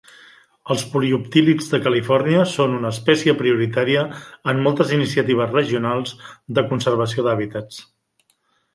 [0.75, 4.07] Els polioptílids de Califòrnia són una espècie prioritària
[4.55, 6.19] en moltes iniciatives regionals
[6.59, 7.83] de conservació d'hàbitats.